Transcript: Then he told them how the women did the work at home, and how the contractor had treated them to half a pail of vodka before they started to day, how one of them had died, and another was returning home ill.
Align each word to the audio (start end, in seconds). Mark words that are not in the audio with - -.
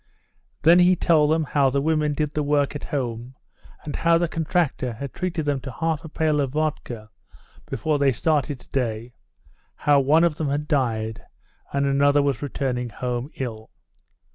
Then 0.63 0.79
he 0.79 0.95
told 0.95 1.29
them 1.29 1.43
how 1.43 1.69
the 1.69 1.79
women 1.79 2.13
did 2.13 2.33
the 2.33 2.41
work 2.41 2.75
at 2.75 2.85
home, 2.85 3.35
and 3.83 3.97
how 3.97 4.17
the 4.17 4.27
contractor 4.27 4.93
had 4.93 5.13
treated 5.13 5.45
them 5.45 5.59
to 5.59 5.71
half 5.71 6.03
a 6.03 6.09
pail 6.09 6.41
of 6.41 6.53
vodka 6.53 7.11
before 7.67 7.99
they 7.99 8.11
started 8.11 8.59
to 8.61 8.69
day, 8.69 9.13
how 9.75 9.99
one 9.99 10.23
of 10.23 10.37
them 10.37 10.49
had 10.49 10.67
died, 10.67 11.21
and 11.71 11.85
another 11.85 12.23
was 12.23 12.41
returning 12.41 12.89
home 12.89 13.29
ill. 13.35 13.69